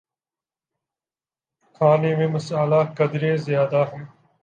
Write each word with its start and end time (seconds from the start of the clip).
کھانے 1.75 2.11
میں 2.15 2.27
مصالحہ 2.27 2.93
قدرے 2.97 3.31
زیادہ 3.37 3.81
ہے 3.91 4.03